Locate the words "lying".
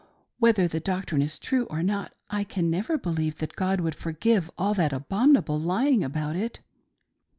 5.59-6.03